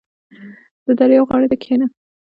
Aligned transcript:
•د 0.85 0.87
دریاب 0.99 1.25
غاړې 1.29 1.47
ته 1.51 1.55
کښېنه. 1.61 1.87